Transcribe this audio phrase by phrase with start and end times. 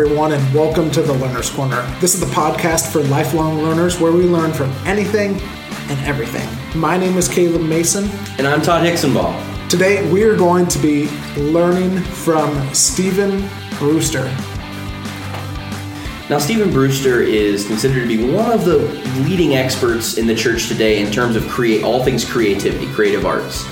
[0.00, 1.82] Everyone, and welcome to the Learner's Corner.
[2.00, 5.38] This is the podcast for lifelong learners where we learn from anything
[5.90, 6.48] and everything.
[6.74, 8.08] My name is Caleb Mason.
[8.38, 9.68] And I'm Todd Hicksonball.
[9.68, 13.46] Today, we are going to be learning from Stephen
[13.78, 14.24] Brewster.
[16.30, 18.78] Now, Stephen Brewster is considered to be one of the
[19.28, 23.66] leading experts in the church today in terms of create all things creativity, creative arts.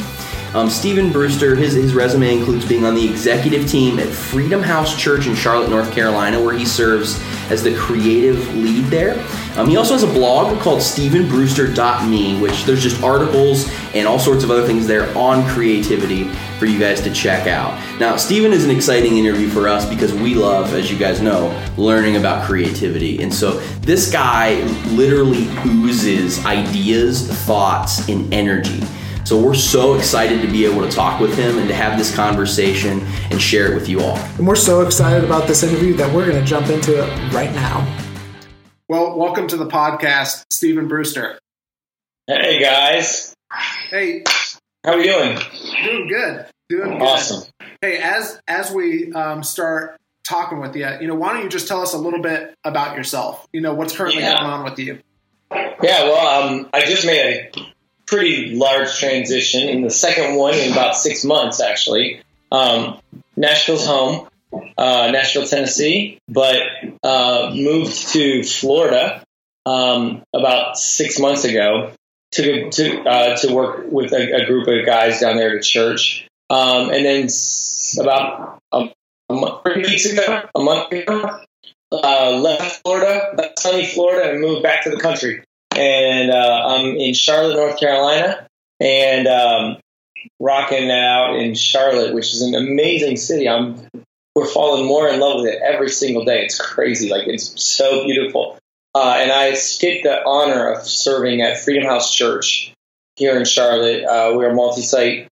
[0.54, 4.98] Um, Stephen Brewster, his, his resume includes being on the executive team at Freedom House
[4.98, 9.14] Church in Charlotte, North Carolina, where he serves as the creative lead there.
[9.56, 14.44] Um, he also has a blog called StephenBrewster.me, which there's just articles and all sorts
[14.44, 16.24] of other things there on creativity
[16.58, 17.72] for you guys to check out.
[17.98, 21.48] Now, Stephen is an exciting interview for us because we love, as you guys know,
[21.76, 23.22] learning about creativity.
[23.22, 28.80] And so this guy literally oozes ideas, thoughts, and energy.
[29.28, 32.16] So we're so excited to be able to talk with him and to have this
[32.16, 34.16] conversation and share it with you all.
[34.16, 37.52] And we're so excited about this interview that we're going to jump into it right
[37.52, 37.86] now.
[38.88, 41.38] Well, welcome to the podcast, Stephen Brewster.
[42.26, 43.34] Hey guys.
[43.90, 44.24] Hey.
[44.82, 45.38] How are you doing?
[45.84, 46.46] Doing good.
[46.70, 47.02] Doing good.
[47.02, 47.52] Awesome.
[47.82, 51.68] Hey, as as we um, start talking with you, you know, why don't you just
[51.68, 53.46] tell us a little bit about yourself?
[53.52, 54.38] You know, what's currently Yeah.
[54.38, 55.00] going on with you?
[55.50, 57.74] Yeah, well, um, I just made a
[58.08, 62.22] pretty large transition in the second one in about six months, actually.
[62.50, 62.98] Um,
[63.36, 66.60] Nashville's home, uh, Nashville, Tennessee, but
[67.02, 69.22] uh, moved to Florida
[69.66, 71.92] um, about six months ago
[72.32, 76.26] to to uh, to work with a, a group of guys down there at church,
[76.50, 77.28] um, and then
[78.00, 78.88] about a,
[79.28, 81.40] a month, three weeks ago, a month ago,
[81.92, 85.42] uh, left Florida, left sunny Florida, and moved back to the country.
[85.78, 88.48] And uh, I'm in Charlotte, North Carolina,
[88.80, 89.76] and um,
[90.40, 93.48] rocking out in Charlotte, which is an amazing city.
[93.48, 93.88] I'm
[94.34, 96.44] we're falling more in love with it every single day.
[96.44, 98.58] It's crazy, like it's so beautiful.
[98.94, 99.50] Uh, and I
[99.80, 102.72] get the honor of serving at Freedom House Church
[103.16, 104.04] here in Charlotte.
[104.04, 105.28] Uh, we're a multi-site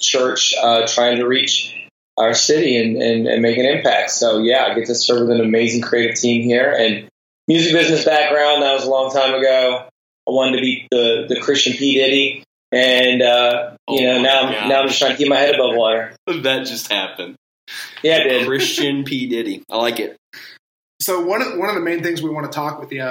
[0.00, 1.74] church uh, trying to reach
[2.16, 4.10] our city and, and, and make an impact.
[4.10, 7.08] So yeah, I get to serve with an amazing creative team here and
[7.48, 8.62] music business background.
[8.62, 9.88] That was a long time ago.
[10.28, 14.22] I wanted to be the, the Christian P Diddy, and uh, you know Oh my
[14.22, 14.68] now I'm, God.
[14.68, 16.14] now I'm just trying to keep my head above water.
[16.42, 17.36] That just happened.
[18.02, 18.46] Yeah, it did.
[18.46, 19.28] Christian P.
[19.28, 19.62] Diddy.
[19.70, 20.16] I like it.
[21.00, 23.08] So one of one of the main things we want to talk with you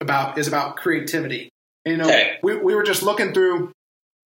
[0.00, 1.48] about is about creativity.
[1.84, 2.38] And, you know, Okay.
[2.42, 3.72] we we were just looking through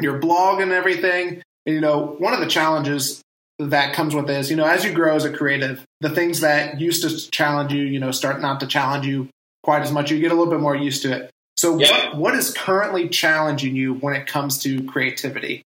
[0.00, 1.42] your blog and everything.
[1.66, 3.22] And, you know, one of the challenges
[3.58, 6.80] that comes with this, you know, as you grow as a creative, the things that
[6.80, 9.28] used to challenge you, you know, start not to challenge you
[9.62, 10.10] quite as much.
[10.10, 11.30] You get a little bit more used to it.
[11.62, 12.09] So Yeah.
[12.09, 15.62] what what is currently challenging you when it comes to creativity?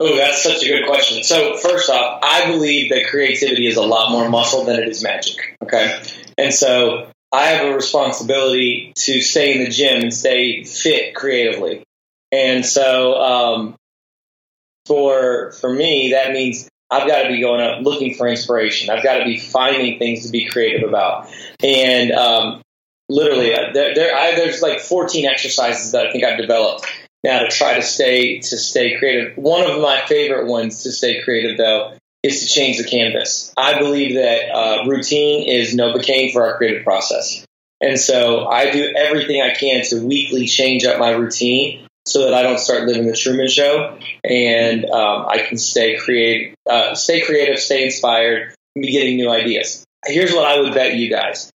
[0.00, 1.22] Oh, that's such a good question.
[1.22, 5.02] So, first off, I believe that creativity is a lot more muscle than it is
[5.02, 5.58] magic.
[5.62, 6.02] Okay.
[6.38, 11.82] And so I have a responsibility to stay in the gym and stay fit creatively.
[12.32, 13.76] And so, um,
[14.86, 18.88] for, for me, that means I've got to be going out looking for inspiration.
[18.88, 21.28] I've got to be finding things to be creative about.
[21.62, 22.63] And, um,
[23.08, 26.86] literally, uh, there, there, I, there's like 14 exercises that I think I've developed
[27.22, 29.36] now to try to stay to stay creative.
[29.36, 33.52] One of my favorite ones to stay creative though is to change the canvas.
[33.56, 37.44] I believe that uh, routine is Novocaine for our creative process,
[37.80, 42.34] and so I do everything I can to weekly change up my routine so that
[42.34, 47.22] I don't start living the Truman Show, and um, I can stay creative, uh, stay
[47.22, 49.84] creative, stay inspired, and be getting new ideas.
[50.04, 51.50] Here's what I would bet you guys.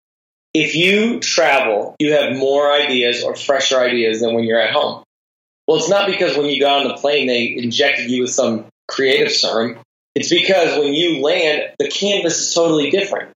[0.55, 5.05] If you travel, you have more ideas or fresher ideas than when you're at home.
[5.67, 8.67] Well, it's not because when you got on the plane they injected you with some
[8.89, 9.79] creative serum.
[10.15, 13.31] It's because when you land, the canvas is totally different.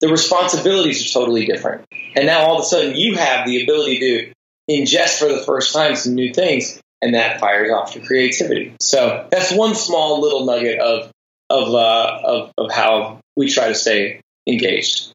[0.00, 1.86] The responsibilities are totally different.
[2.14, 4.32] And now all of a sudden you have the ability to
[4.70, 8.74] ingest for the first time some new things, and that fires off your creativity.
[8.80, 11.10] So that's one small little nugget of
[11.48, 15.12] of uh, of, of how we try to stay engaged.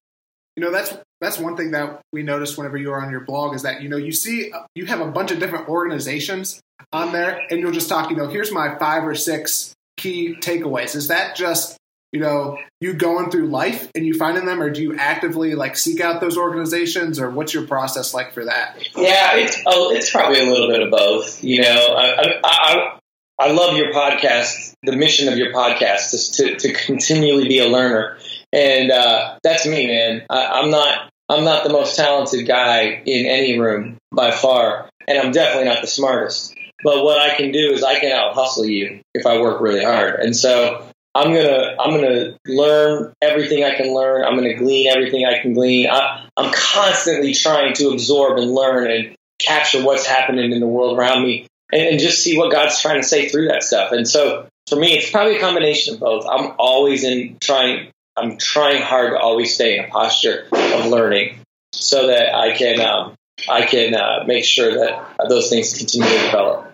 [0.56, 3.56] You know, that's that's one thing that we noticed whenever you were on your blog
[3.56, 6.59] is that you know you see you have a bunch of different organizations
[6.91, 8.09] on there, and you'll just talk.
[8.09, 10.95] You know, here's my five or six key takeaways.
[10.95, 11.77] Is that just
[12.12, 15.77] you know you going through life and you finding them, or do you actively like
[15.77, 18.75] seek out those organizations, or what's your process like for that?
[18.95, 21.44] Yeah, it's oh, it's probably a little bit of both.
[21.44, 23.00] You know, I I, I,
[23.39, 24.73] I love your podcast.
[24.83, 28.18] The mission of your podcast is to to continually be a learner,
[28.51, 30.25] and uh, that's me, man.
[30.29, 35.18] I, I'm not I'm not the most talented guy in any room by far, and
[35.18, 36.56] I'm definitely not the smartest.
[36.83, 39.83] But what I can do is I can out hustle you if I work really
[39.83, 40.86] hard, and so
[41.16, 44.25] I'm gonna I'm gonna learn everything I can learn.
[44.25, 45.89] I'm gonna glean everything I can glean.
[45.89, 50.98] I, I'm constantly trying to absorb and learn and capture what's happening in the world
[50.98, 53.92] around me and, and just see what God's trying to say through that stuff.
[53.92, 56.25] And so for me, it's probably a combination of both.
[56.30, 57.92] I'm always in trying.
[58.17, 61.39] I'm trying hard to always stay in a posture of learning,
[61.73, 63.15] so that I can um,
[63.49, 66.71] I can uh, make sure that those things continue to develop.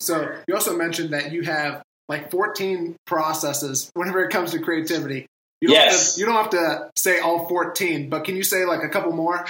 [0.00, 5.26] So you also mentioned that you have like 14 processes whenever it comes to creativity.
[5.60, 5.92] You don't, Yes.
[6.06, 8.88] have to, you don't have to say all 14, but can you say like a
[8.90, 9.46] couple more?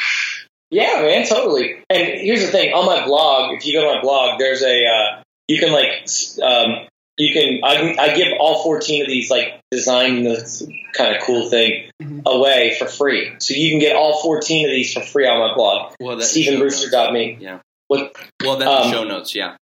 [0.71, 1.83] Yeah, man, totally.
[1.91, 4.87] And here's the thing: on my blog, if you go to my blog, there's a
[4.87, 6.07] uh, you can like
[6.43, 6.87] um,
[7.19, 11.49] you can I, I give all 14 of these like design this kind of cool
[11.51, 12.23] thing Mhm.
[12.27, 15.55] away for free, so you can get all 14 of these for free on my
[15.55, 15.95] blog.
[15.99, 16.85] Well, that's the show notes.
[16.85, 17.39] StephenBrewster.me.
[17.41, 17.59] Yeah.
[17.89, 18.15] What?
[18.45, 19.35] Well, that's Um, the show notes.
[19.35, 19.57] Yeah.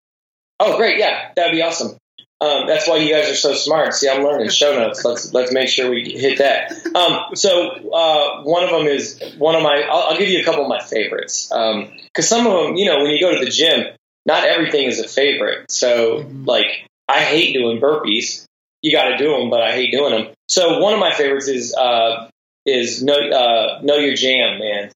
[0.59, 0.97] Oh, great!
[0.97, 1.97] Yeah, that'd be awesome.
[2.41, 3.93] Um, that's why you guys are so smart.
[3.93, 5.05] See, I'm learning show notes.
[5.05, 6.71] Let's let's make sure we hit that.
[6.93, 9.81] Um, so uh, one of them is one of my.
[9.89, 12.97] I'll, I'll give you a couple of my favorites because some of them, you know,
[13.01, 13.85] when you go to the gym,
[14.25, 15.71] not everything is a favorite.
[15.71, 16.45] So Mhm.
[16.45, 18.45] like, I hate doing burpees.
[18.81, 20.33] You got to do them, but I hate doing them.
[20.49, 22.29] So one of my favorites is uh,
[22.65, 24.91] is know uh, know your jam, man.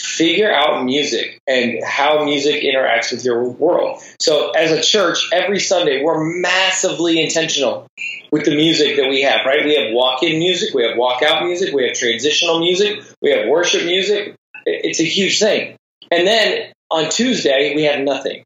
[0.00, 4.00] Figure out music and how music interacts with your world.
[4.20, 7.86] So, as a church, every Sunday we're massively intentional
[8.32, 9.44] with the music that we have.
[9.44, 9.64] Right?
[9.64, 13.84] We have walk-in music, we have walk-out music, we have transitional music, we have worship
[13.84, 14.34] music.
[14.66, 15.76] It's a huge thing.
[16.10, 18.44] And then on Tuesday we have nothing.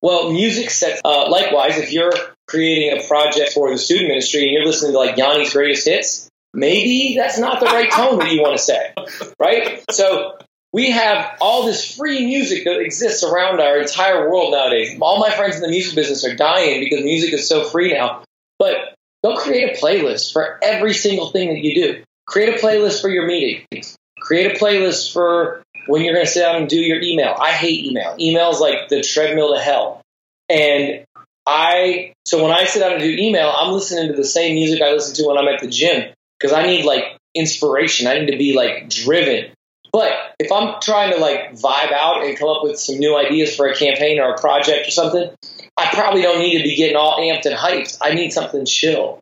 [0.00, 1.00] Well, music sets.
[1.04, 2.12] Uh, likewise, if you're
[2.46, 6.28] creating a project for the student ministry and you're listening to like Yanni's greatest hits,
[6.54, 8.94] maybe that's not the right tone that you want to say,
[9.38, 9.84] right?
[9.90, 10.38] So
[10.72, 14.96] we have all this free music that exists around our entire world nowadays.
[15.00, 18.22] All my friends in the music business are dying because music is so free now.
[18.58, 22.02] But go create a playlist for every single thing that you do.
[22.26, 23.96] Create a playlist for your meetings.
[24.20, 27.34] Create a playlist for when you're going to sit down and do your email.
[27.40, 28.14] I hate email.
[28.20, 30.02] Email is like the treadmill to hell.
[30.48, 31.04] And
[31.46, 34.82] I, so when I sit down and do email, I'm listening to the same music
[34.82, 38.06] I listen to when I'm at the gym because I need like inspiration.
[38.06, 39.50] I need to be like driven.
[39.90, 43.56] But if I'm trying to like vibe out and come up with some new ideas
[43.56, 45.30] for a campaign or a project or something,
[45.78, 47.98] I probably don't need to be getting all amped and hyped.
[48.02, 49.20] I need something chill.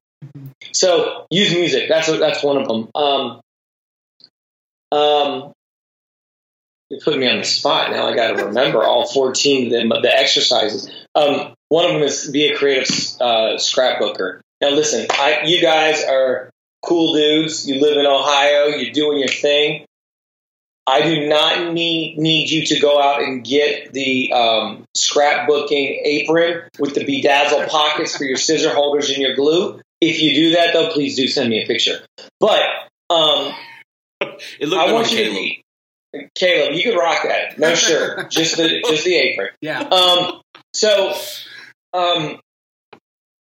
[0.73, 1.89] So use music.
[1.89, 2.89] That's that's one of them.
[2.95, 3.41] Um,
[4.91, 5.53] um,
[6.91, 7.91] you put me on the spot.
[7.91, 10.91] Now I got to remember all 14 of them, the exercises.
[11.15, 12.89] Um, one of them is be a creative
[13.21, 14.41] uh, scrapbooker.
[14.61, 16.51] Now listen, I, you guys are
[16.85, 17.69] cool dudes.
[17.69, 18.67] You live in Ohio.
[18.67, 19.85] You're doing your thing.
[20.89, 26.69] I do not need need you to go out and get the um, scrapbooking apron
[26.79, 29.81] with the bedazzled pockets for your scissor holders and your glue.
[30.01, 31.99] If you do that, though, please do send me a picture.
[32.39, 32.63] But
[33.11, 33.53] um,
[34.61, 35.57] It looked I want you to,
[36.35, 37.59] Caleb, you could rock that.
[37.59, 39.49] No shirt, just the just the apron.
[39.61, 39.81] Yeah.
[39.81, 40.41] Um,
[40.73, 41.15] so,
[41.93, 42.41] um,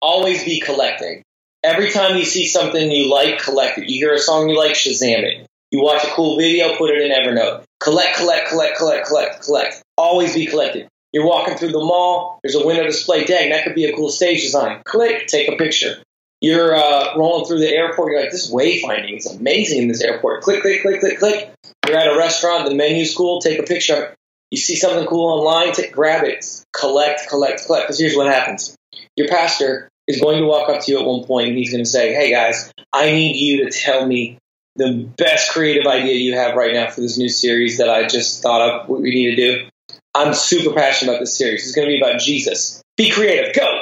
[0.01, 1.23] always be collecting.
[1.63, 3.87] Every time you see something you like, collect it.
[3.87, 5.47] You hear a song you like, Shazam it.
[5.69, 7.63] You watch a cool video, put it in Evernote.
[7.79, 9.83] Collect, collect, collect, collect, collect, collect.
[9.97, 10.87] Always be collecting.
[11.13, 12.39] You're walking through the mall.
[12.41, 13.25] There's a window display.
[13.25, 14.81] Dang, that could be a cool stage design.
[14.85, 16.01] Click, take a picture.
[16.41, 18.11] You're uh, rolling through the airport.
[18.11, 20.41] You're like, this wayfinding is amazing in this airport.
[20.41, 21.53] Click, click, click, click, click.
[21.87, 22.67] You're at a restaurant.
[22.67, 23.39] The menu's cool.
[23.41, 24.15] Take a picture.
[24.49, 26.45] You see something cool online, take, grab it.
[26.73, 27.87] Collect, collect, collect.
[27.87, 28.75] Because here's what happens.
[29.15, 31.83] Your pastor is going to walk up to you at one point and he's going
[31.83, 34.37] to say, hey guys, I need you to tell me
[34.75, 38.41] the best creative idea you have right now for this new series that I just
[38.41, 39.69] thought of what we need to do.
[40.13, 41.63] I'm super passionate about this series.
[41.63, 42.81] It's going to be about Jesus.
[42.97, 43.53] Be creative.
[43.55, 43.80] Go.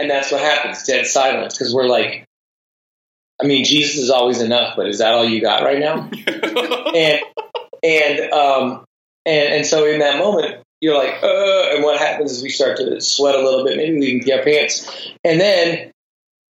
[0.00, 0.82] And that's what happens.
[0.84, 2.24] Dead silence because we're like,
[3.42, 6.10] I mean, Jesus is always enough, but is that all you got right now?
[6.94, 7.20] and
[7.82, 8.84] and um
[9.26, 12.76] and and so in that moment you're like uh and what happens is we start
[12.76, 15.90] to sweat a little bit maybe we even pee our pants and then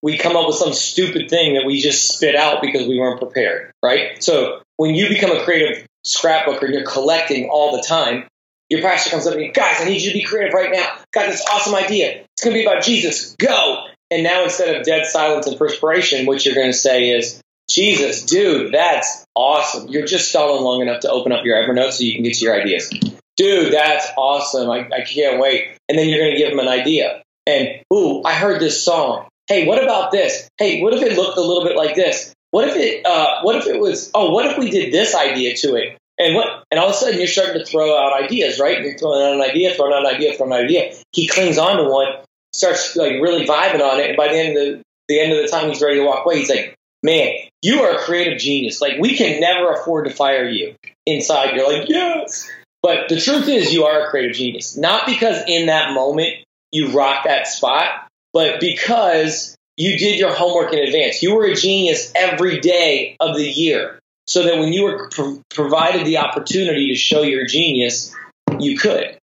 [0.02, 3.20] we come up with some stupid thing that we just spit out because we weren't
[3.20, 8.26] prepared right so when you become a creative scrapbooker and you're collecting all the time
[8.70, 10.88] your pastor comes up to you guys i need you to be creative right now
[11.12, 14.86] got this awesome idea it's going to be about jesus go and now instead of
[14.86, 19.90] dead silence and perspiration what you're going to say is Jesus, dude, that's awesome.
[19.90, 22.46] You're just stalling long enough to open up your Evernote so you can get to
[22.46, 22.90] your ideas.
[23.38, 24.70] Dude, that's awesome.
[24.70, 25.78] I, I can't wait.
[25.88, 27.22] And then you're going to give them an idea.
[27.46, 29.28] And, ooh, I heard this song.
[29.48, 30.50] Hey, what about this?
[30.58, 32.34] Hey, what if it looked a little bit like this?
[32.52, 35.56] What if it, uh, what if it was, oh, what if we did this idea
[35.58, 35.98] to it?
[36.18, 38.82] And what, and all of a sudden you're starting to throw out ideas, right?
[38.82, 40.94] You're throwing out an idea, throwing out an idea, throwing out an idea.
[41.12, 42.08] He clings on to one.
[42.54, 44.10] Starts like really vibing on it.
[44.10, 46.26] And by the end of the, the end of the time he's ready to walk
[46.26, 48.82] away, he's like, man, you are a creative genius.
[48.82, 50.76] Like we can never afford to fire you.
[51.06, 52.50] Inside, you're like, yes.
[52.82, 54.78] But the truth is, you are a creative genius.
[54.78, 56.30] Not because in that moment
[56.72, 61.24] you rock that spot, but because you did your homework in advance.
[61.24, 65.42] You were a genius every day of the year, so that when you were pro-
[65.50, 68.14] provided the opportunity to show your genius,
[68.60, 69.18] you could.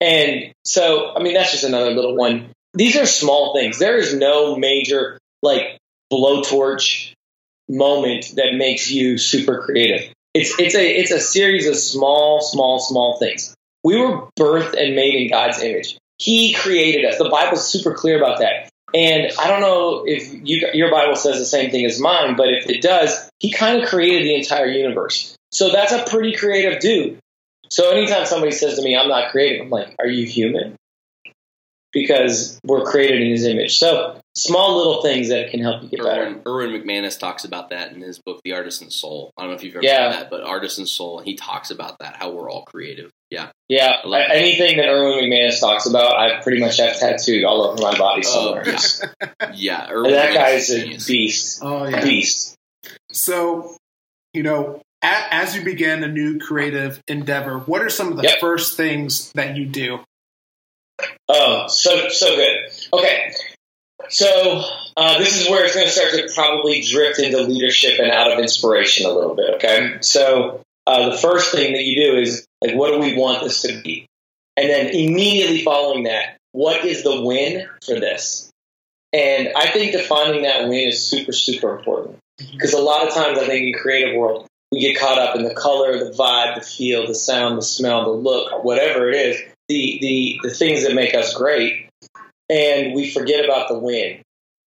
[0.00, 2.50] And so, I mean, that's just another little one.
[2.74, 3.78] These are small things.
[3.78, 5.78] There is no major like
[6.12, 7.12] blowtorch
[7.68, 10.12] moment that makes you super creative.
[10.34, 13.54] It's it's a it's a series of small, small, small things.
[13.84, 15.98] We were birthed and made in God's image.
[16.18, 17.18] He created us.
[17.18, 18.70] The Bible's super clear about that.
[18.94, 22.48] And I don't know if you, your Bible says the same thing as mine, but
[22.48, 25.36] if it does, he kind of created the entire universe.
[25.50, 27.18] So that's a pretty creative dude.
[27.70, 30.76] So anytime somebody says to me, I'm not creative, I'm like, are you human?
[31.94, 33.78] Because we're created in his image.
[33.78, 36.22] So small little things that can help you get better.
[36.24, 39.30] Erwin, Erwin McManus talks about that in his book, The Artisan's Soul.
[39.38, 40.06] I don't know if you've ever Yeah.
[40.08, 43.10] read that, but Artisan's Soul, he talks about that, how we're all creative.
[43.30, 43.50] Yeah.
[43.68, 47.62] Yeah, I love anything that Erwin McManus talks about, I pretty much have tattooed all
[47.64, 48.68] over my body Oh, somewhere.
[48.68, 49.48] yeah.
[49.54, 49.88] Yeah.
[49.90, 51.06] Erwin And that McManus guy's is a genius.
[51.06, 51.58] beast.
[51.62, 52.04] Oh yeah.
[52.04, 52.56] Beast.
[53.12, 53.76] So,
[54.32, 58.40] you know, as you begin a new creative endeavor, what are some of the Yep.
[58.40, 60.00] first things that you do?
[61.28, 62.56] Oh, so so good.
[62.92, 63.32] Okay,
[64.08, 64.64] so
[64.96, 68.30] uh, this is where it's going to start to probably drift into leadership and out
[68.30, 69.54] of inspiration a little bit.
[69.54, 73.42] Okay, so uh, the first thing that you do is like, what do we want
[73.42, 74.06] this to be,
[74.56, 78.50] and then immediately following that, what is the win for this?
[79.12, 82.18] And I think defining that win is super super important
[82.52, 85.44] because a lot of times I think in creative world we get caught up in
[85.44, 89.53] the color, the vibe, the feel, the sound, the smell, the look, whatever it is
[89.68, 91.88] the the the things that make us great,
[92.48, 94.20] and we forget about the win.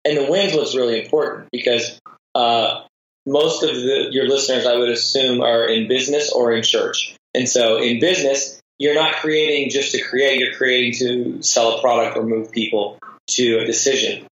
[0.06, 2.00] And the win's what's really important because
[2.36, 2.84] uh,
[3.26, 7.16] most of the, your listeners, I would assume, are in business or in church.
[7.34, 11.82] And so, in business, you're not creating just to create; you're creating to sell a
[11.82, 14.28] product or move people to a decision.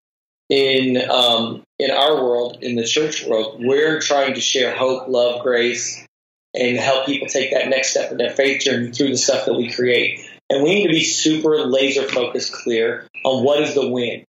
[0.50, 5.42] In um, in our world, in the church world, we're trying to share hope, love,
[5.42, 6.06] grace,
[6.54, 9.54] and help people take that next step in their faith journey through the stuff that
[9.54, 10.20] we create.
[10.52, 14.26] And we need to be super laser focused, clear on what is the win.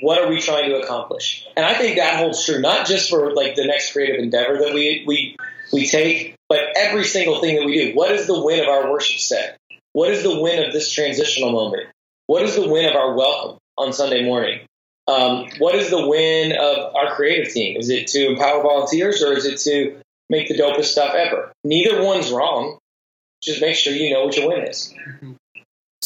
[0.00, 1.44] What are we trying to accomplish?
[1.56, 4.72] And I think that holds true not just for like the next creative endeavor that
[4.72, 5.36] we we
[5.72, 7.96] we take, but every single thing that we do.
[7.96, 9.58] What is the win of our worship set?
[9.92, 11.88] What is the win of this transitional moment?
[12.28, 14.60] What is the win of our welcome on Sunday morning?
[15.08, 17.76] Um, what is the win of our creative team?
[17.76, 21.50] Is it to empower volunteers or is it to make the dopest stuff ever?
[21.64, 22.78] Neither one's wrong.
[23.42, 24.94] Just make sure you know what your win is.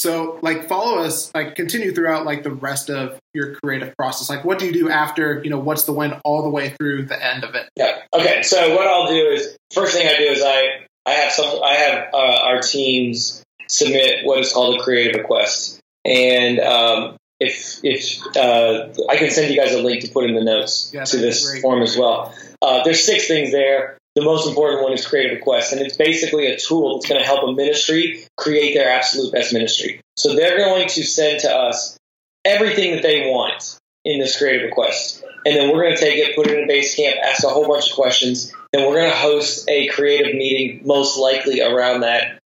[0.00, 4.30] So, like, follow us, like, continue throughout, like, the rest of your creative process.
[4.30, 7.04] Like, what do you do after, you know, what's the win all the way through
[7.04, 7.68] the end of it?
[7.76, 7.98] Yeah.
[8.14, 8.42] Okay.
[8.42, 11.74] So what I'll do is first thing I do is I I have some I
[11.74, 18.20] have uh, our teams submit what is called a creative request, and um, if if
[18.36, 21.16] uh, I can send you guys a link to put in the notes Yeah, to
[21.18, 22.34] this form as well.
[22.62, 23.98] Uh, there's six things there.
[24.20, 27.26] The most important one is creative request, and it's basically a tool that's going to
[27.26, 30.02] help a ministry create their absolute best ministry.
[30.14, 31.96] So they're going to send to us
[32.44, 35.24] everything that they want in this creative request.
[35.46, 37.66] And then we're going to take it, put it in a Basecamp, ask a whole
[37.66, 38.52] bunch of questions.
[38.74, 42.40] Then we're going to host a creative meeting, most likely around that,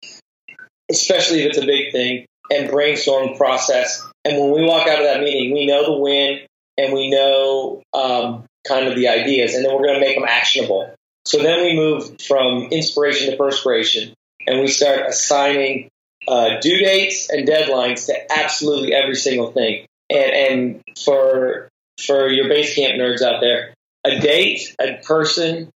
[0.91, 4.05] especially if it's a big thing, and brainstorm process.
[4.25, 6.41] And when we walk out of that meeting, we know the win
[6.77, 10.27] and we know um, kind of the ideas, and then we're going to make them
[10.27, 10.93] actionable.
[11.25, 14.13] So then we move from inspiration to perspiration,
[14.47, 15.89] and we start assigning
[16.27, 19.85] uh, due dates and deadlines to absolutely every single thing.
[20.09, 23.73] And, and for for your Basecamp nerds out there,
[24.03, 25.69] a date, a person,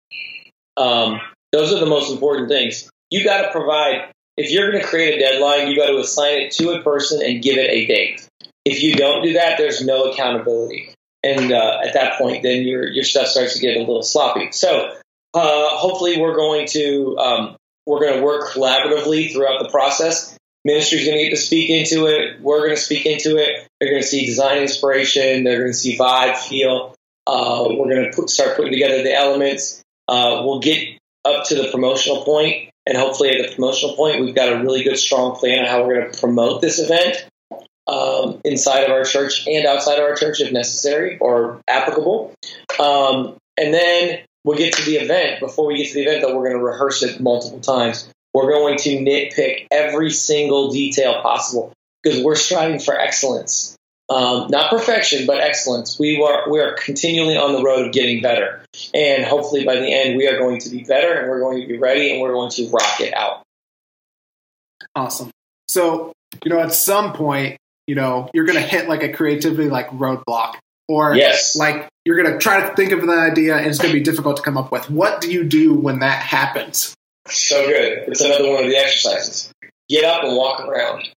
[0.77, 1.19] um,
[1.51, 2.89] those are the most important things.
[3.12, 4.09] You got to provide.
[4.35, 7.21] If you're going to create a deadline, you got to assign it to a person
[7.21, 8.27] and give it a date.
[8.65, 10.89] If you don't do that, there's no accountability,
[11.21, 14.51] and uh, at that point, then your your stuff starts to get a little sloppy.
[14.51, 14.95] So
[15.33, 20.37] uh, hopefully, we're going to um, we're going to work collaboratively throughout the process.
[20.65, 22.39] Ministry's going to get to speak into it.
[22.41, 23.67] We're going to speak into it.
[23.79, 25.43] They're going to see design inspiration.
[25.43, 26.95] They're going to see vibe, feel.
[27.27, 29.81] Uh, we're going to put, start putting together the elements.
[30.07, 34.35] Uh, we'll get up to the promotional point, and hopefully, at the promotional point, we've
[34.35, 37.25] got a really good, strong plan on how we're going to promote this event
[37.87, 42.33] um, inside of our church and outside of our church, if necessary or applicable.
[42.79, 45.39] Um, and then we'll get to the event.
[45.39, 48.09] Before we get to the event, though, we're going to rehearse it multiple times.
[48.33, 51.71] We're going to nitpick every single detail possible
[52.01, 53.75] because we're striving for excellence.
[54.09, 55.97] um, not perfection, but excellence.
[56.00, 58.62] We are we are continually on the road of getting better,
[58.93, 61.67] and hopefully by the end we are going to be better, and we're going to
[61.67, 63.43] be ready, and we're going to rock it out.
[64.95, 65.29] Awesome.
[65.67, 66.12] So
[66.43, 67.57] you know, at some point,
[67.88, 70.55] you know, you're going to hit like a creativity like roadblock,
[70.88, 71.55] or Yes.
[71.55, 74.03] like you're going to try to think of an idea, and it's going to be
[74.03, 74.89] difficult to come up with.
[74.89, 76.93] What do you do when that happens?
[77.27, 78.03] So good.
[78.07, 79.51] It's another one of the exercises.
[79.89, 81.07] Get up and walk around.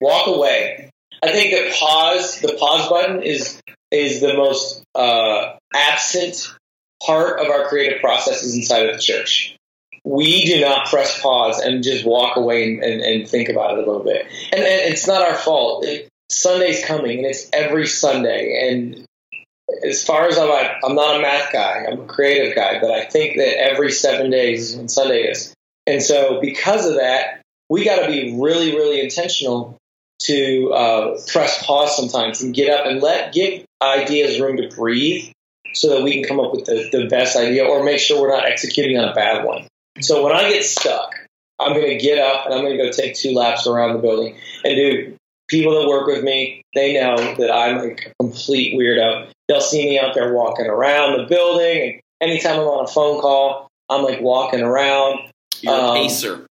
[0.00, 0.90] Walk away.
[1.22, 3.60] I think that pause, the pause button is
[3.90, 6.52] is the most uh, absent
[7.04, 9.56] part of our creative processes inside of the church.
[10.04, 13.84] We do not press pause and just walk away and, and, and think about it
[13.84, 14.26] a little bit.
[14.52, 15.84] And, and it's not our fault.
[15.84, 18.68] It, Sunday's coming, and it's every Sunday.
[18.68, 19.05] And
[19.84, 20.50] as far as I'm,
[20.84, 24.30] I'm not a math guy, I'm a creative guy, but I think that every seven
[24.30, 25.54] days is when Sunday is.
[25.86, 29.76] And so, because of that, we got to be really, really intentional
[30.22, 35.30] to uh, press pause sometimes and get up and let give ideas room to breathe
[35.74, 38.34] so that we can come up with the, the best idea or make sure we're
[38.34, 39.66] not executing on a bad one.
[40.00, 41.14] So when I get stuck,
[41.58, 43.98] I'm going to get up and I'm going to go take two laps around the
[43.98, 44.36] building.
[44.64, 45.16] And dude,
[45.48, 49.28] people that work with me, they know that I'm a complete weirdo.
[49.48, 52.00] They'll see me out there walking around the building.
[52.20, 55.30] And anytime I'm on a phone call, I'm like walking around.
[55.60, 56.46] You're Um, a pacer.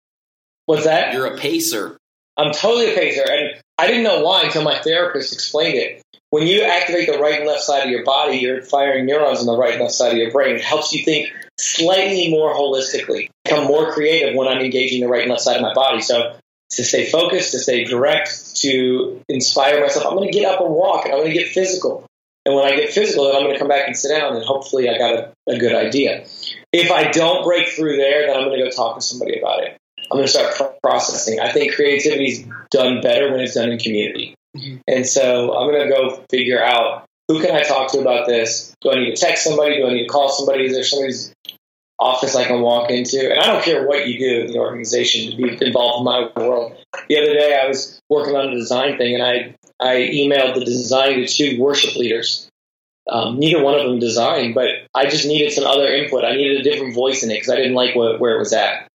[0.65, 1.13] What's that?
[1.13, 1.97] You're a pacer.
[2.37, 6.01] I'm totally a pacer, and I didn't know why until my therapist explained it.
[6.29, 9.45] When you activate the right and left side of your body, you're firing neurons on
[9.45, 10.55] the right and left side of your brain.
[10.55, 15.21] It helps you think slightly more holistically, become more creative when I'm engaging the right
[15.21, 16.01] and left side of my body.
[16.01, 16.35] So
[16.71, 20.73] to stay focused, to stay direct, to inspire myself, I'm going to get up and
[20.73, 22.03] walk, and I'm going to get physical.
[22.45, 24.43] And when I get physical, then I'm going to come back and sit down, and
[24.43, 26.25] hopefully I got a, a good idea.
[26.73, 29.63] If I don't break through there, then I'm going to go talk to somebody about
[29.63, 29.77] it.
[30.11, 31.39] I'm going to start pro- processing.
[31.39, 34.35] I think creativity is done better when it's done in community.
[34.57, 34.81] Mhm.
[34.87, 38.75] And so I'm going to go figure out who can I talk to about this?
[38.81, 39.77] Do I need to text somebody?
[39.77, 40.65] Do I need to call somebody?
[40.65, 41.33] Is there somebody's
[41.99, 43.31] office I can walk into?
[43.31, 46.29] And I don't care what you do in the organization to be involved in my
[46.35, 46.75] world.
[47.07, 50.65] The other day I was working on a design thing and I, I emailed the
[50.65, 52.49] design to two worship leaders.
[53.09, 56.23] Um, neither one of them designed, but I just needed some other input.
[56.23, 58.53] I needed a different voice in it because I didn't like what, where it was
[58.53, 58.87] at.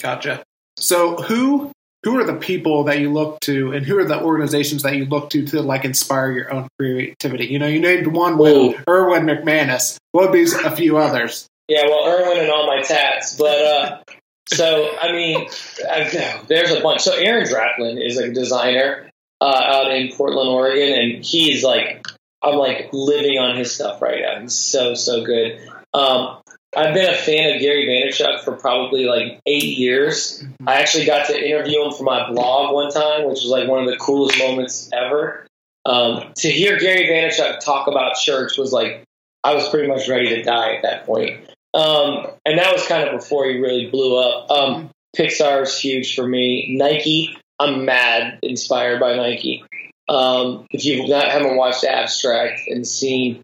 [0.00, 0.42] Gotcha.
[0.78, 1.72] So who
[2.04, 5.06] who are the people that you look to, and who are the organizations that you
[5.06, 7.46] look to to like inspire your own creativity?
[7.46, 8.74] You know, you named one with Ooh.
[8.88, 9.98] Erwin McManus.
[10.12, 11.48] What would be a few others?
[11.68, 13.36] Yeah, well, Erwin and all my tats.
[13.36, 14.02] But uh,
[14.48, 15.48] so, I mean,
[15.90, 17.02] I, there's a bunch.
[17.02, 22.06] So, Aaron Draplin is a designer uh, out in Portland, Oregon, and he's like,
[22.42, 24.40] I'm like living on his stuff right now.
[24.40, 25.60] He's so, so good.
[25.92, 26.38] Um,
[26.76, 30.44] I've been a fan of Gary Vaynerchuk for probably like eight years.
[30.66, 33.82] I actually got to interview him for my blog one time, which was like one
[33.82, 35.46] of the coolest moments ever.
[35.86, 39.04] Um, to hear Gary Vaynerchuk talk about church was like,
[39.42, 41.40] I was pretty much ready to die at that point.
[41.76, 44.50] Um, and that was kind of before he really blew up.
[44.50, 46.74] Um, Pixar is huge for me.
[46.78, 49.62] Nike, I'm mad inspired by Nike.
[50.08, 53.42] Um, if you haven't watched Abstract and seen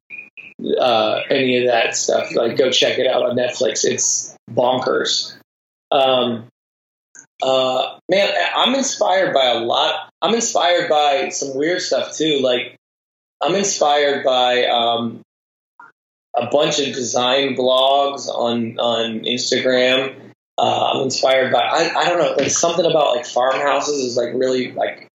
[0.79, 3.85] uh, any of that stuff, like go check it out on Netflix.
[3.85, 5.37] It's bonkers.
[5.90, 6.47] Um,
[7.42, 10.09] uh, man, I'm inspired by a lot.
[10.23, 12.40] I'm inspired by some weird stuff too.
[12.40, 12.77] Like
[13.42, 15.21] I'm inspired by um,
[16.35, 20.14] a bunch of design blogs on on Instagram.
[20.59, 24.35] Uh, I'm inspired by I, I don't know like something about like farmhouses is like
[24.35, 25.09] really like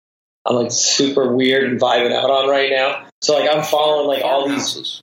[0.46, 3.08] I'm like super weird and vibing out on right now.
[3.22, 5.02] So like I'm following like all these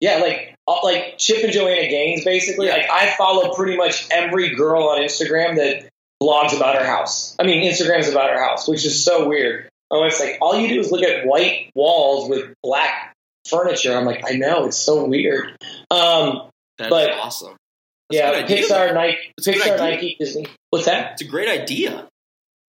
[0.00, 2.68] yeah like all, like Chip and Joanna Gaines basically.
[2.68, 5.88] Like I follow pretty much every girl on Instagram that
[6.22, 7.36] blogs about her house.
[7.38, 9.68] I mean Instagram's about her house, which is so weird.
[9.90, 13.10] My wife's like, all you do is look at white walls with black
[13.48, 13.96] furniture.
[13.96, 15.56] I'm like, I know it's so weird.
[15.90, 17.56] Um, That's But- awesome.
[18.10, 18.58] That's yeah.
[18.62, 19.78] Pixar, Nike, That's Pixar.
[19.78, 20.46] Nike, Disney.
[20.70, 21.12] What's that?
[21.12, 22.08] It's a great idea.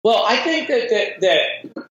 [0.04, 1.86] Well, I think that that, that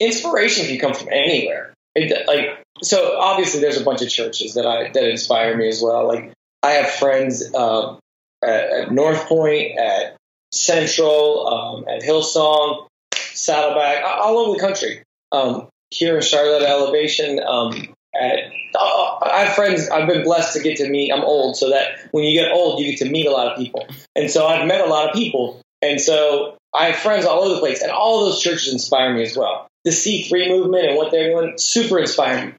[0.00, 1.74] inspiration can come from anywhere.
[1.94, 5.82] It, like, so obviously, there's a bunch of churches that I that inspire me as
[5.82, 6.06] well.
[6.06, 7.98] Like, I have friends um,
[8.42, 10.16] at, at North Point, at
[10.52, 15.02] Central, um, at Hillsong, Saddleback, all over the country.
[15.32, 17.40] Um, here in Charlotte, Elevation.
[17.46, 19.88] Um, uh, I have friends.
[19.88, 21.12] I've been blessed to get to meet.
[21.12, 23.58] I'm old, so that when you get old, you get to meet a lot of
[23.58, 23.86] people.
[24.16, 25.60] And so I've met a lot of people.
[25.82, 29.22] And so I have friends all over the place, and all those churches inspire me
[29.22, 29.68] as well.
[29.84, 32.54] The C3 movement and what they're doing, super inspiring.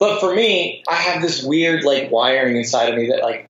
[0.00, 3.46] But for me, I have this weird like wiring inside of me that like,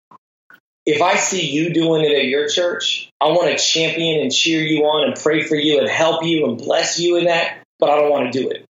[0.86, 4.62] if I see you doing it at your church, I want to champion and cheer
[4.62, 7.58] you on and pray for you and help you and bless you in that.
[7.78, 8.64] but I don't want to do it.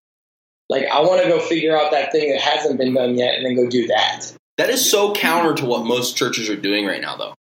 [0.69, 3.45] Like I want to go figure out that thing that hasn't been done yet, and
[3.45, 4.33] then go do that.
[4.57, 7.35] That is so counter to what most churches are doing right now, though.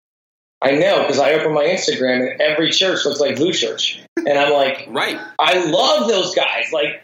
[0.60, 4.38] I know because I open my Instagram and every church looks like Vous Church, and
[4.38, 5.20] I'm like, Right.
[5.38, 6.72] I love those guys.
[6.72, 7.02] Like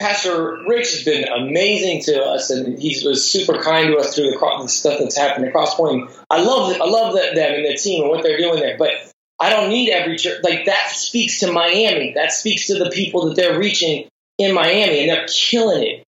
[0.00, 4.30] Pastor Rich has been amazing to us, and he was super kind to us through
[4.30, 6.10] the, cro- the stuff that's happened at Cross Point.
[6.28, 8.76] I love, I love that, them and the team and what they're doing there.
[8.78, 8.92] But
[9.38, 10.40] I don't need every church.
[10.42, 12.12] Like that speaks to Miami.
[12.14, 14.09] That speaks to the people that they're reaching
[14.40, 16.04] in Miami, and they're killing it.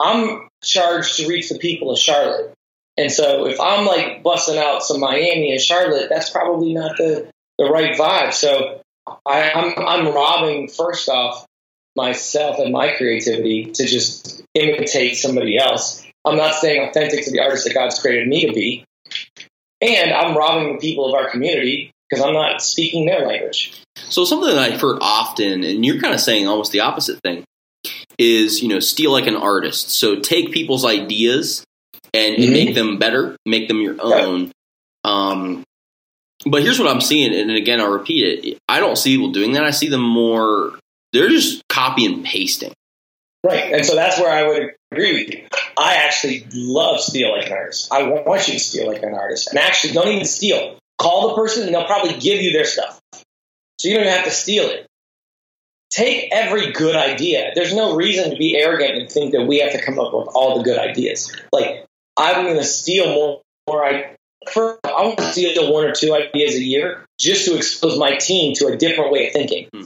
[0.00, 2.52] I'm charged to reach the people of Charlotte.
[2.96, 7.30] And so if I'm like busting out some Miami and Charlotte, that's probably not the,
[7.56, 8.34] the right vibe.
[8.34, 8.80] So
[9.24, 11.46] I, I'm I'm robbing first off
[11.96, 16.04] myself and my creativity to just imitate somebody else.
[16.24, 18.84] I'm not staying authentic to the artist that God's created me to be.
[19.80, 23.80] And I'm robbing the people of our community because I'm not speaking their language.
[24.08, 27.44] So something that I've heard often, and you're kind of saying almost the opposite thing,
[28.18, 29.90] is you know steal like an artist.
[29.90, 31.64] So take people's ideas
[32.14, 32.52] and, and Mhm.
[32.52, 34.52] make them better, make them your own.
[35.04, 35.62] Um,
[36.46, 38.58] but here's what I'm seeing, and again I'll repeat it.
[38.68, 39.64] I don't see people doing that.
[39.64, 40.78] I see them more.
[41.12, 42.72] They're just copy and pasting.
[43.44, 43.72] Right.
[43.72, 45.46] And so that's where I would agree with you.
[45.76, 47.92] I actually love steal like an artist.
[47.92, 49.48] I want you to steal like an artist.
[49.48, 50.76] And actually, don't even steal.
[50.98, 52.98] Call the person and they'll probably give you their stuff.
[53.14, 54.87] So you don't even have to steal it.
[55.90, 57.52] Take every good idea.
[57.54, 60.28] There's no reason to be arrogant and think that we have to come up with
[60.34, 61.34] all the good ideas.
[61.52, 64.16] Like, I'm going to steal more, more I,
[64.50, 68.16] first, I want to steal one or two ideas a year just to expose my
[68.16, 69.84] team to a different way of thinking hmm.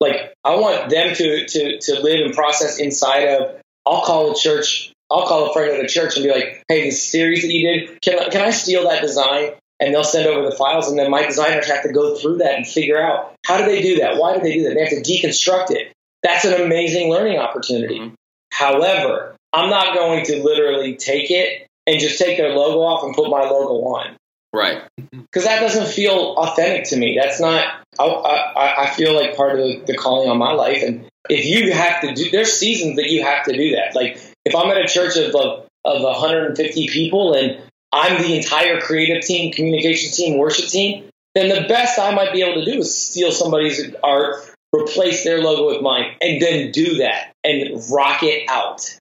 [0.00, 3.60] like I want them to to to live and process inside of.
[3.88, 4.92] I'll call a church.
[5.10, 7.68] I'll call a friend of the church and be like, "Hey, this series that you
[7.68, 10.98] did, can I, can I steal that design?" And they'll send over the files, and
[10.98, 13.96] then my designers have to go through that and figure out how do they do
[14.00, 14.16] that?
[14.16, 14.74] Why do they do that?
[14.74, 15.92] They have to deconstruct it.
[16.22, 18.00] That's an amazing learning opportunity.
[18.00, 18.14] Mhm.
[18.52, 23.14] However, I'm not going to literally take it and just take their logo off and
[23.14, 24.16] put my logo on
[24.52, 24.82] Right.
[25.12, 27.18] because that doesn't feel authentic to me.
[27.20, 27.64] That's not.
[27.98, 30.82] I, I, I feel like part of the, the calling on my life.
[30.82, 33.94] And if you have to do, there's seasons that you have to do that.
[33.94, 37.60] Like if I'm at a church of of, of 150 people and
[37.96, 42.42] I'm the entire creative team, communication team, worship team, then the best I might be
[42.42, 44.36] able to do is steal somebody's art,
[44.74, 48.98] replace their logo with mine, and then do that and rock it out.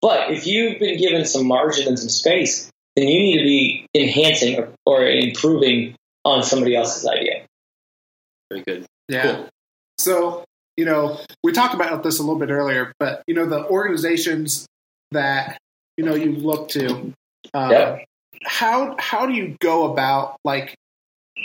[0.00, 3.86] But if you've been given some margin and some space, then you need to be
[3.94, 7.44] enhancing or, or improving on somebody else's idea.
[8.50, 8.86] Very good.
[9.08, 9.22] Yeah.
[9.22, 9.48] Cool.
[9.98, 10.44] So,
[10.78, 14.66] you know, we talked about this a little bit earlier, but you know, the organizations
[15.10, 15.58] that
[15.98, 17.12] you know you look to,
[17.52, 18.04] uh, Yep.
[18.44, 20.74] How how do you go about like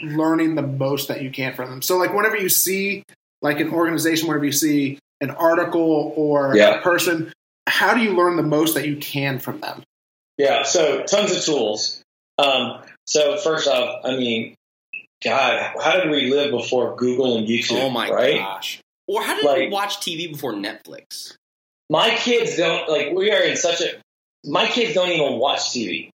[0.04, 1.82] learning the most that you can from them?
[1.82, 3.04] So, like, whenever you see
[3.42, 6.80] like an organization, whenever you see an article or Yeah.
[6.80, 7.32] a person,
[7.68, 9.84] how do you learn the most that you can from them?
[10.38, 12.02] Yeah, so tons of tools.
[12.38, 14.56] Um, so first off, I mean,
[15.24, 17.82] God, how did we live before Google and YouTube?
[17.82, 18.38] Oh my right?
[18.38, 18.80] gosh.
[19.08, 21.36] Or how did you Like- watch TV before Netflix?
[21.90, 23.12] My kids don't like.
[23.14, 23.92] We are in such a.
[24.44, 26.10] My kids don't even watch TV.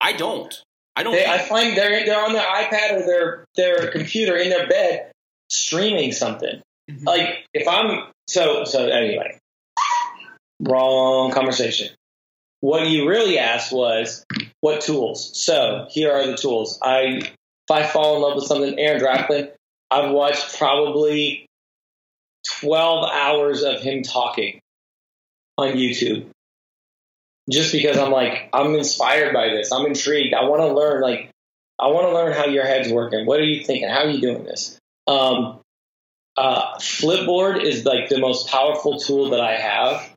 [0.00, 0.62] I don't.
[0.96, 1.12] I don't.
[1.12, 5.12] They, I find they're they're on their iPad or their their computer in their bed
[5.48, 6.60] streaming something.
[6.90, 7.04] Mhm.
[7.04, 9.38] Like if I'm so so anyway,
[10.60, 11.90] wrong conversation.
[12.60, 14.24] What you really asked was
[14.60, 15.30] what tools.
[15.42, 16.78] So here are the tools.
[16.82, 19.50] I if I fall in love with something, Aaron Draplin,
[19.90, 21.46] I've watched probably
[22.58, 24.60] twelve hours of him talking
[25.56, 26.28] on YouTube.
[27.50, 29.72] Just because I'm like, I'm inspired by this.
[29.72, 30.34] I'm intrigued.
[30.34, 31.30] I want to learn, like,
[31.78, 33.26] I want to learn how your head's working.
[33.26, 33.88] What are you thinking?
[33.88, 34.78] How are you doing this?
[35.06, 35.60] Um,
[36.36, 40.08] uh, Flipboard is like the most powerful tool that I have.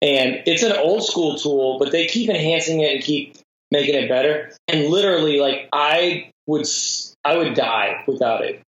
[0.00, 3.36] And it's an old school tool, but they keep enhancing it and keep
[3.70, 4.52] making it better.
[4.66, 6.66] And literally, like, I would,
[7.24, 8.62] I would die without it.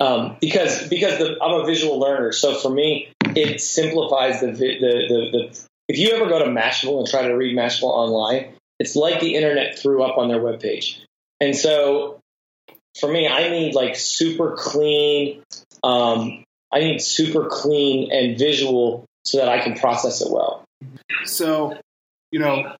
[0.00, 4.78] Um, because because the, I'm a visual learner, so for me, it simplifies the, the
[4.78, 5.67] the the.
[5.88, 9.34] If you ever go to Mashable and try to read Mashable online, it's like the
[9.34, 10.98] internet threw up on their webpage.
[11.40, 12.20] And so,
[13.00, 15.42] for me, I need like super clean.
[15.82, 20.64] Um, I need super clean and visual so that I can process it well.
[21.24, 21.76] So,
[22.30, 22.74] you know,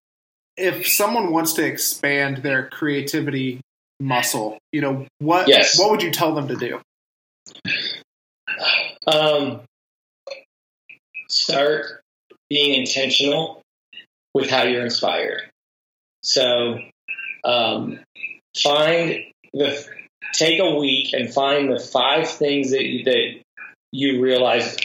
[0.57, 3.61] if someone wants to expand their creativity
[4.01, 5.79] muscle, you know, what Yes.
[5.79, 6.81] what would you tell them to do?
[9.07, 9.63] Um,
[11.29, 12.03] start
[12.49, 13.63] being intentional
[14.35, 15.43] with how you're inspired.
[16.23, 16.79] So,
[17.45, 18.01] um,
[18.57, 19.87] find the
[20.33, 23.41] take a week and find the five things that you, that
[23.93, 24.77] you realize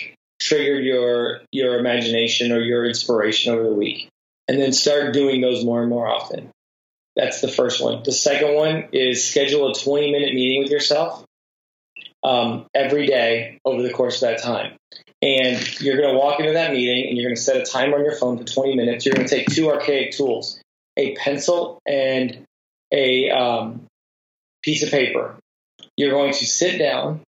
[0.41, 4.09] trigger your your imagination or your inspiration over the week,
[4.47, 6.51] and then start doing those more and more often.
[7.15, 8.03] That's the first one.
[8.03, 11.23] The second one is schedule a 20 minute meeting with yourself
[12.23, 14.73] um, every day over the course of that time.
[15.21, 17.97] And you're going to walk into that meeting and you're going to set a timer
[17.97, 19.05] on your phone for 20 minutes.
[19.05, 20.59] You're going to take two archaic tools
[20.97, 22.45] a pencil and
[22.91, 23.87] a um,
[24.63, 25.35] piece of paper.
[25.97, 27.21] You're going to sit down.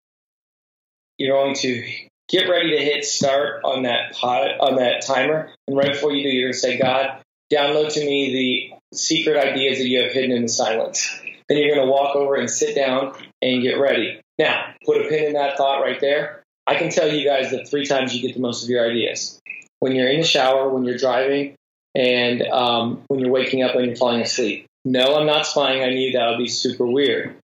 [1.18, 1.88] You're going to
[2.30, 5.52] get ready to hit start on that pot, on that timer.
[5.68, 9.38] And right before you do, you're going to say, God, download to me the secret
[9.38, 11.10] ideas that you have hidden in the silence.
[11.48, 14.22] Then you're going to walk over and sit down and get ready.
[14.40, 16.44] Now, put a pin in that thought right there.
[16.66, 19.40] I can tell you guys that three times you get the most of your ideas.
[19.80, 21.56] When you're in the shower, when you're driving,
[21.96, 24.66] and um, when you're waking up and you're falling asleep.
[24.86, 26.14] No, I'm not spying on you.
[26.14, 27.36] That would be super weird.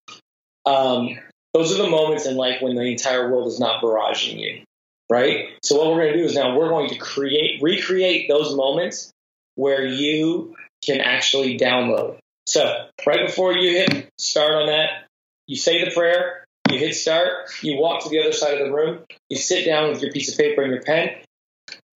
[0.65, 1.19] Um,
[1.53, 4.61] those are the moments in life when the entire world is not barraging you,
[5.09, 5.49] right?
[5.63, 9.11] So what we're going to do is now we're going to create, recreate those moments
[9.55, 12.17] where you can actually download.
[12.45, 15.05] So right before you hit start on that,
[15.47, 18.73] you say the prayer, you hit start, you walk to the other side of the
[18.73, 21.09] room, you sit down with your piece of paper and your pen,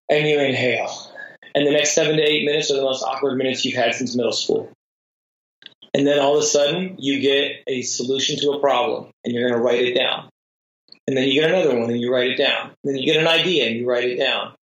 [0.10, 0.92] and you inhale.
[1.56, 4.16] And the next seven to eight minutes are the most awkward minutes you've had since
[4.16, 4.72] middle school.
[5.94, 9.48] And then all of a sudden, you get a solution to a problem, and you're
[9.48, 10.30] going to write it down.
[11.08, 12.72] And then you get another one, and you write it down.
[12.84, 14.56] And then you get an idea, and you write it down.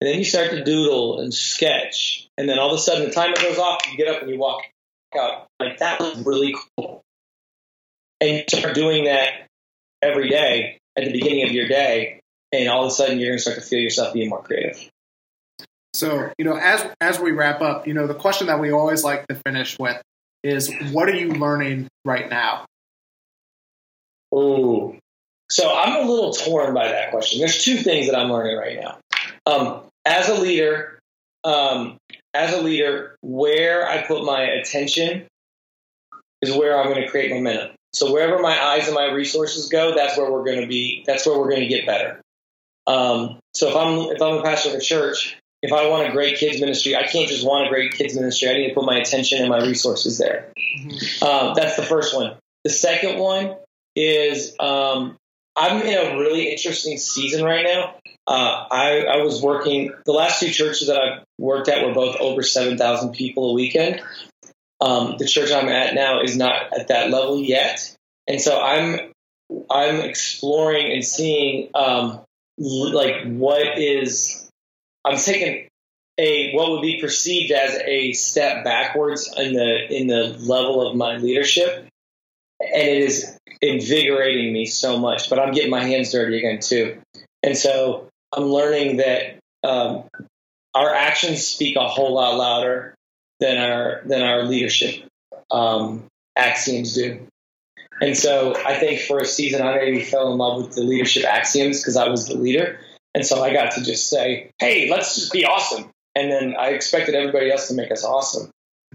[0.00, 2.28] And then you start to doodle and sketch.
[2.36, 4.38] And then all of a sudden, the timer goes off, you get up and you
[4.38, 4.64] walk
[5.18, 5.46] out.
[5.58, 7.00] Like, that was really cool.
[8.20, 9.46] And you start doing that
[10.04, 12.20] every day at the beginning of your day,
[12.52, 14.90] and all of a sudden, you're going to start to feel yourself being more creative.
[15.94, 19.04] So, you know, as as we wrap up, you know, the question that we always
[19.04, 20.00] like to finish with
[20.42, 22.66] is what are you learning right now?
[24.34, 24.98] Ooh.
[25.50, 27.38] So I'm a little torn by that question.
[27.38, 28.98] There's two things that I'm learning right now.
[29.46, 30.98] Um, as a leader,
[31.44, 31.98] um,
[32.32, 35.26] as a leader, where I put my attention
[36.42, 37.76] is where I'm going to create momentum.
[37.94, 41.04] So wherever my eyes and my resources go, that's where we're going to be.
[41.06, 42.20] That's where we're going to get better.
[42.86, 46.12] Um, so if I'm if I'm a pastor of a church, if I want a
[46.12, 48.50] great kids ministry, I can't just want a great kids ministry.
[48.50, 50.52] I need to put my attention and my resources there.
[50.58, 51.24] Mm-hmm.
[51.24, 52.36] Um, that's the first one.
[52.64, 53.56] The second one
[53.94, 55.16] is um,
[55.56, 57.94] I'm in a really interesting season right now.
[58.26, 62.16] Uh, I, I, was working, the last two churches that I've worked at were both
[62.16, 64.02] over 7,000 people a weekend.
[64.80, 67.94] Um, the church I'm at now is not at that level yet.
[68.26, 69.12] And so I'm,
[69.70, 72.20] I'm exploring and seeing, um,
[72.58, 74.44] like what is
[75.04, 75.68] I'm taking
[76.18, 80.96] a what would be perceived as a step backwards in the in the level of
[80.96, 81.86] my leadership,
[82.60, 85.28] and it is invigorating me so much.
[85.28, 86.98] But I'm getting my hands dirty again too,
[87.42, 90.04] and so I'm learning that um,
[90.74, 92.94] our actions speak a whole lot louder
[93.40, 95.04] than our than our leadership
[95.50, 96.04] um,
[96.36, 97.26] axioms do.
[98.00, 101.24] And so I think for a season I maybe fell in love with the leadership
[101.24, 102.78] axioms because I was the leader.
[103.14, 105.90] And so I got to just say, hey, let's just be awesome.
[106.16, 108.50] And then I expected everybody else to make us awesome.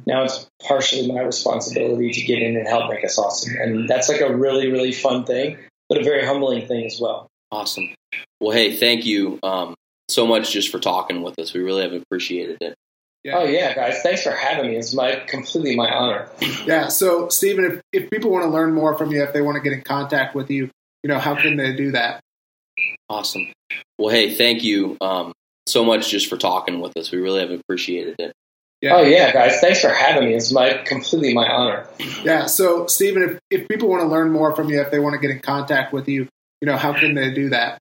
[0.05, 3.55] Now it's partially my responsibility to get in and help make us awesome.
[3.57, 7.27] And that's like a really, really fun thing, but a very humbling thing as well.
[7.51, 7.93] Awesome.
[8.39, 9.75] Well, hey, thank you um,
[10.07, 11.53] so much just for talking with us.
[11.53, 12.75] We really have appreciated it.
[13.23, 13.37] Yeah.
[13.37, 14.01] Oh yeah, guys!
[14.01, 14.77] Thanks for having me.
[14.77, 16.29] It's my completely my honor.
[16.65, 16.87] Yeah.
[16.87, 19.61] So, Stephen, if, if people want to learn more from you, if they want to
[19.61, 20.69] get in contact with you,
[21.03, 22.21] you know, how can they do that?
[23.09, 23.51] Awesome.
[23.97, 25.33] Well, hey, thank you um,
[25.67, 27.11] so much just for talking with us.
[27.11, 28.31] We really have appreciated it.
[28.81, 28.95] Yeah.
[28.95, 29.59] Oh yeah, guys!
[29.59, 30.35] Thanks for having me.
[30.35, 31.87] It's my completely my honor.
[32.23, 32.45] Yeah.
[32.45, 35.19] So, Stephen, if, if people want to learn more from you, if they want to
[35.19, 36.29] get in contact with you,
[36.61, 37.79] you know, how can they do that?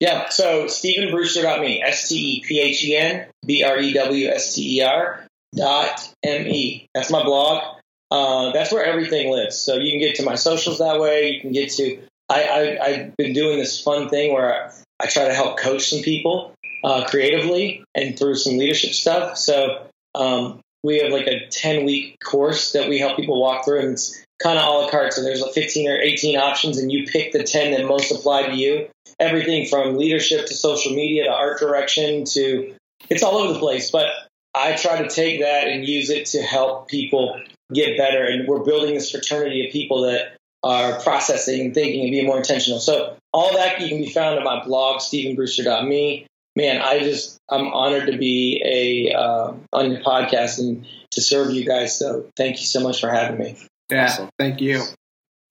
[0.00, 0.28] Yeah.
[0.30, 4.78] So, StephenBrewster.me, S T E P H E N B R E W S T
[4.78, 6.88] E R dot M E.
[6.94, 7.76] That's my blog.
[8.10, 9.56] Uh, that's where everything lives.
[9.56, 11.30] So you can get to my socials that way.
[11.30, 15.06] You can get to I, I have been doing this fun thing where I, I
[15.06, 19.36] try to help coach some people uh, creatively and through some leadership stuff.
[19.36, 23.80] So um, we have like a 10 week course that we help people walk through,
[23.80, 25.12] and it's kind of a la carte.
[25.12, 28.46] So there's like 15 or 18 options, and you pick the 10 that most apply
[28.46, 28.88] to you.
[29.20, 32.74] Everything from leadership to social media to art direction to
[33.08, 33.90] it's all over the place.
[33.90, 34.06] But
[34.54, 37.40] I try to take that and use it to help people
[37.72, 38.24] get better.
[38.24, 42.36] And we're building this fraternity of people that are processing and thinking and being more
[42.36, 42.80] intentional.
[42.80, 46.26] So all that you can be found on my blog, stephenbrewster.me.
[46.56, 51.52] Man, I just I'm honored to be a uh, on your podcast and to serve
[51.52, 51.98] you guys.
[51.98, 53.56] So thank you so much for having me.
[53.88, 54.28] Yeah, awesome.
[54.38, 54.82] thank you.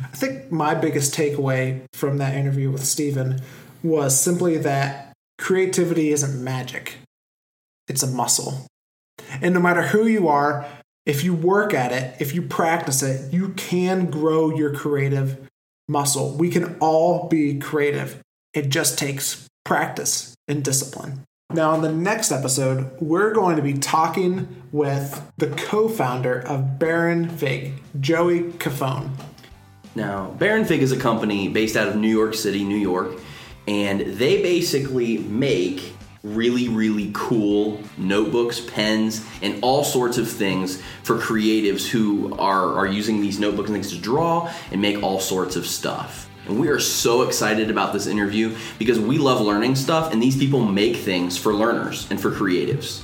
[0.01, 3.41] I think my biggest takeaway from that interview with Stephen
[3.83, 6.97] was simply that creativity isn't magic,
[7.87, 8.67] it's a muscle.
[9.41, 10.65] And no matter who you are,
[11.05, 15.49] if you work at it, if you practice it, you can grow your creative
[15.87, 16.35] muscle.
[16.35, 18.21] We can all be creative.
[18.53, 21.23] It just takes practice and discipline.
[21.51, 26.77] Now, in the next episode, we're going to be talking with the co founder of
[26.77, 29.09] Baron Fig, Joey Cofone.
[29.95, 33.13] Now, Baron Fig is a company based out of New York City, New York,
[33.69, 41.17] and they basically make really, really cool notebooks, pens, and all sorts of things for
[41.17, 45.55] creatives who are, are using these notebooks and things to draw and make all sorts
[45.55, 46.27] of stuff.
[46.47, 50.35] And we are so excited about this interview because we love learning stuff, and these
[50.35, 53.03] people make things for learners and for creatives.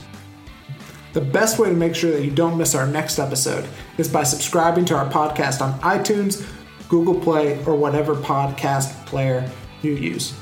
[1.13, 4.23] The best way to make sure that you don't miss our next episode is by
[4.23, 6.43] subscribing to our podcast on iTunes,
[6.89, 9.47] Google Play, or whatever podcast player
[9.83, 10.33] you use.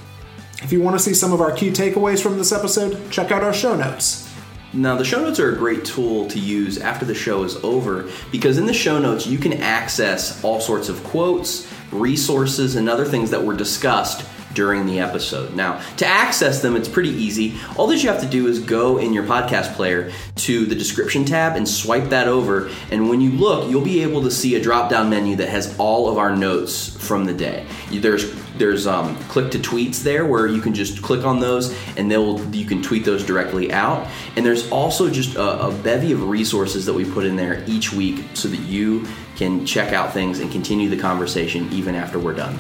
[0.64, 3.44] If you want to see some of our key takeaways from this episode, check out
[3.44, 4.34] our show notes.
[4.72, 8.10] Now, the show notes are a great tool to use after the show is over
[8.32, 13.04] because in the show notes you can access all sorts of quotes, resources, and other
[13.04, 15.56] things that were discussed during the episode.
[15.56, 17.56] Now, to access them, it's pretty easy.
[17.76, 21.26] All that you have to do is go in your podcast player to the description
[21.26, 22.70] tab and swipe that over.
[22.92, 25.78] And when you look, you'll be able to see a drop down menu that has
[25.78, 27.66] all of our notes from the day.
[27.92, 32.10] There's there's um, click to tweets there where you can just click on those and
[32.10, 34.08] they'll you can tweet those directly out.
[34.36, 37.92] And there's also just a, a bevy of resources that we put in there each
[37.92, 42.36] week so that you can check out things and continue the conversation even after we're
[42.36, 42.60] done.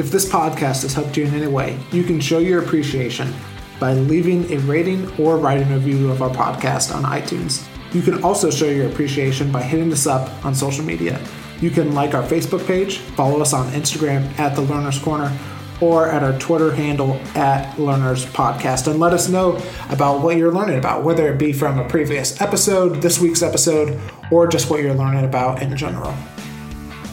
[0.00, 3.34] If this podcast has helped you in any way, you can show your appreciation
[3.78, 7.68] by leaving a rating or writing a review of our podcast on iTunes.
[7.92, 11.20] You can also show your appreciation by hitting us up on social media.
[11.60, 15.38] You can like our Facebook page, follow us on Instagram at The Learner's Corner,
[15.82, 20.50] or at our Twitter handle at Learners Podcast, and let us know about what you're
[20.50, 24.00] learning about, whether it be from a previous episode, this week's episode,
[24.32, 26.14] or just what you're learning about in general.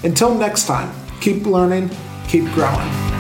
[0.06, 1.92] Until next time, keep learning,
[2.28, 3.17] keep growing.